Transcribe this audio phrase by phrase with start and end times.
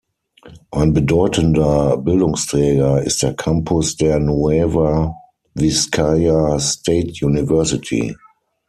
[0.71, 5.13] Ein bedeutender Bildungsträger ist der Campus der Nueva
[5.53, 8.15] Vizcaya State University.